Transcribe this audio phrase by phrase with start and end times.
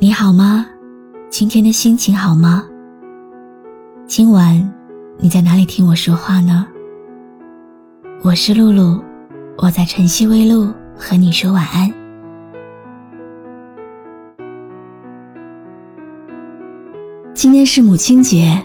[0.00, 0.66] 你好吗？
[1.30, 2.64] 今天的心情好吗？
[4.06, 4.72] 今晚
[5.18, 6.66] 你在哪里听我说话呢？
[8.22, 9.00] 我是露露，
[9.56, 11.90] 我在晨曦微露和你说晚安。
[17.32, 18.60] 今天是母亲节，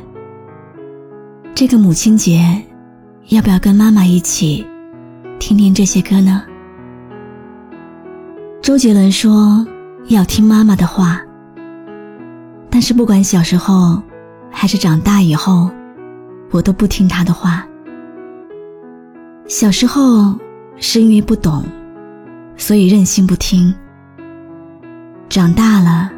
[1.53, 2.41] 这个母亲节，
[3.27, 4.65] 要不要跟妈妈一起
[5.37, 6.43] 听听这些歌呢？
[8.63, 9.65] 周杰伦说
[10.07, 11.21] 要听妈妈的话，
[12.79, 14.01] 但是不管小时候
[14.49, 15.69] 还是长大以后，
[16.49, 17.67] 我都不听他的话。
[19.49, 20.33] 小时候
[20.77, 21.65] 是因为不懂，
[22.55, 23.73] 所以任性不听；
[25.27, 26.09] 长大了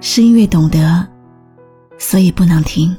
[0.00, 1.06] 是因为懂得，
[1.98, 2.96] 所以不能听。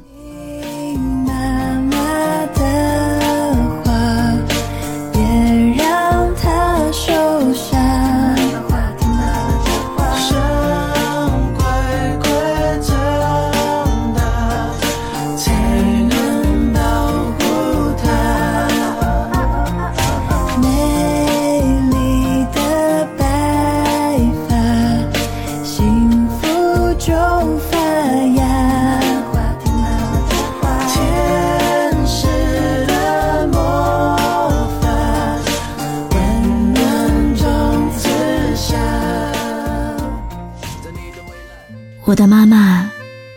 [42.11, 42.91] 我的妈妈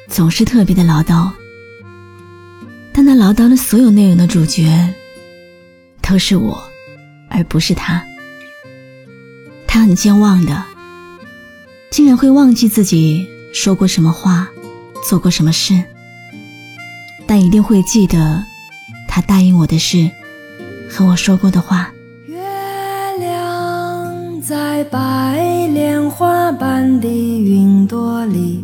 [0.08, 1.30] 总是特别的唠叨，
[2.92, 4.92] 但那唠叨的所有内容的主角
[6.02, 6.60] 都是我，
[7.28, 8.02] 而不是她。
[9.64, 10.64] 她很健忘的，
[11.88, 14.48] 竟然会忘记自己说过什么话，
[15.08, 15.80] 做过什么事，
[17.28, 18.42] 但一定会记得
[19.06, 20.10] 她答应我的事
[20.90, 21.92] 和我说过的话。
[22.26, 22.36] 月
[23.20, 25.62] 亮在白。
[25.74, 28.63] 莲花般的云朵里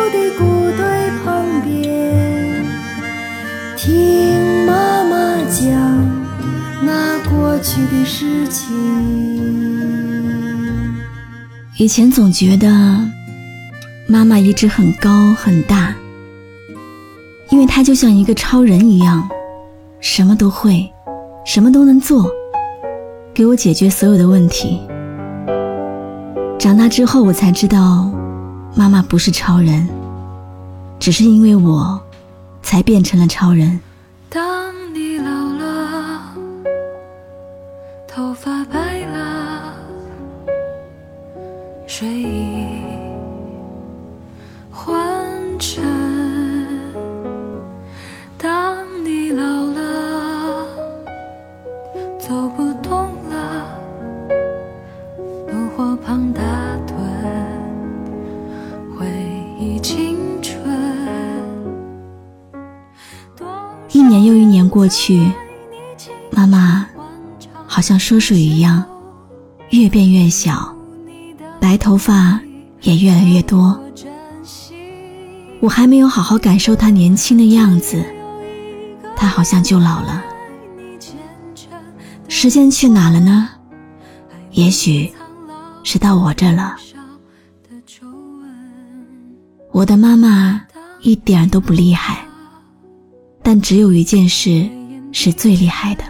[3.83, 5.65] 听妈妈讲
[6.83, 8.71] 那过去的事情。
[11.79, 12.69] 以前总觉得
[14.05, 15.95] 妈妈一直很高很大，
[17.49, 19.27] 因为她就像一个超人一样，
[19.99, 20.87] 什么都会，
[21.43, 22.29] 什么都能做，
[23.33, 24.79] 给我解决所有的问题。
[26.59, 28.11] 长大之后，我才知道，
[28.75, 29.89] 妈妈不是超人，
[30.99, 31.99] 只是因为我。
[32.61, 33.79] 才变成了超人。
[34.29, 36.33] 当你老了，
[38.07, 39.73] 头发白了，
[41.85, 42.81] 睡意
[44.71, 44.89] 昏
[45.59, 45.83] 沉。
[48.37, 50.65] 当你老了，
[52.17, 52.70] 走不
[64.81, 65.31] 过去，
[66.31, 66.87] 妈妈
[67.67, 68.83] 好像缩水一样，
[69.69, 70.75] 越变越小，
[71.59, 72.41] 白头发
[72.81, 73.79] 也越来越多。
[75.59, 78.03] 我还没有好好感受她年轻的样子，
[79.15, 80.23] 她好像就老了。
[82.27, 83.49] 时间去哪了呢？
[84.49, 85.13] 也许
[85.83, 86.75] 是到我这了。
[89.71, 90.59] 我的妈妈
[91.01, 92.20] 一点都不厉害。
[93.43, 94.69] 但只有一件事
[95.11, 96.03] 是最厉害的，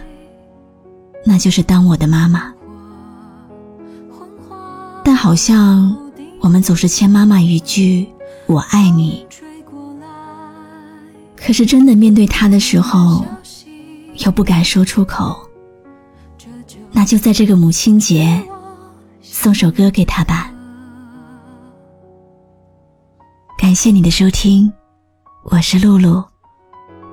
[1.25, 2.53] 那就是当我的妈妈。
[5.03, 5.95] 但好像
[6.39, 8.07] 我们总是欠妈妈一句
[8.47, 9.25] “我爱你”，
[11.35, 13.25] 可是真的面对她的时候，
[14.25, 15.35] 又不敢说出口。
[16.91, 18.43] 那就在这个母亲节，
[19.21, 20.51] 送首歌给她吧。
[23.57, 24.71] 感谢你的收听。
[25.43, 26.23] 我是露露，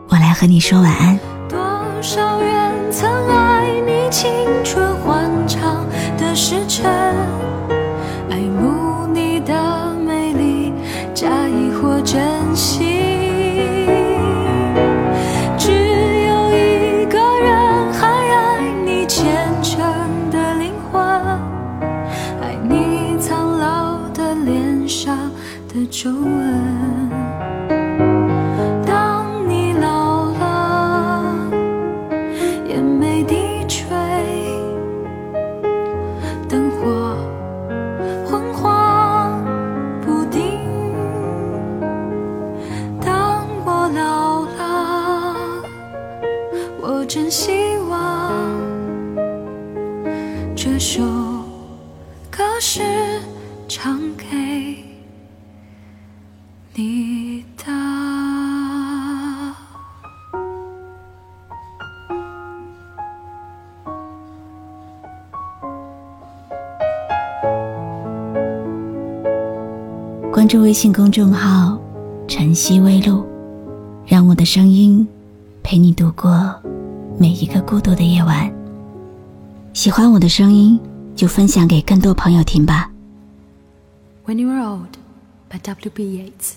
[0.08, 1.18] 我来和你说晚安。
[1.48, 1.58] 多
[2.02, 4.30] 少人曾爱你青
[4.64, 6.86] 春欢畅的时辰，
[47.08, 47.50] 真希
[47.88, 48.30] 望
[50.54, 51.02] 这首
[52.30, 52.82] 歌是
[53.66, 54.26] 唱给
[56.74, 57.64] 你的。
[70.30, 71.80] 关注微信公众号
[72.28, 73.24] “晨曦微露”，
[74.04, 75.08] 让我的声音
[75.62, 76.54] 陪你度过
[77.19, 78.51] 每一个孤独的夜晚。
[79.73, 80.79] 喜欢我的声音，
[81.15, 82.89] 就分享给更多朋友听吧。
[84.25, 84.97] When You Were Old
[85.49, 86.03] by W.B.
[86.03, 86.55] Yeats.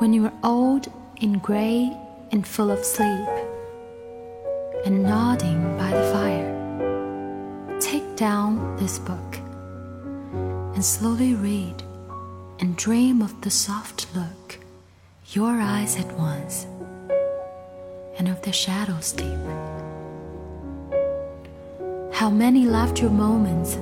[0.00, 0.88] When you were old
[1.20, 1.90] and gray
[2.30, 3.28] and full of sleep,
[4.86, 6.50] and nodding by the fire,
[7.80, 9.38] take down this book
[10.74, 11.82] and slowly read
[12.60, 14.58] and dream of the soft look
[15.32, 16.66] your eyes had once
[18.17, 19.39] and of the shadows deep.
[22.11, 23.77] How many laughter moments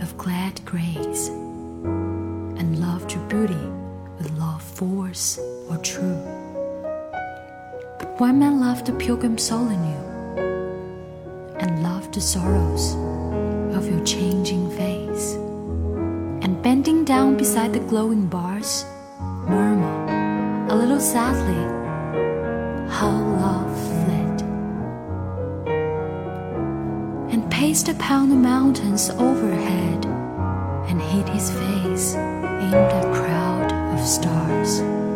[0.00, 3.66] of glad grace and loved your beauty
[4.18, 5.38] with love force
[5.68, 6.20] or true.
[7.98, 10.00] But one man loved the pilgrim soul in you
[11.58, 12.94] and loved the sorrows
[13.76, 15.34] of your changing face.
[16.44, 18.84] And bending down beside the glowing bars,
[19.20, 21.62] murmur a little sadly
[22.90, 23.67] how love
[27.58, 30.06] paced upon the mountains overhead
[30.88, 35.07] and hid his face in the crowd of stars.